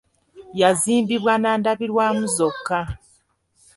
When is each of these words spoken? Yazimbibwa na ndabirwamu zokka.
Yazimbibwa 0.59 1.33
na 1.41 1.51
ndabirwamu 1.59 2.23
zokka. 2.35 2.79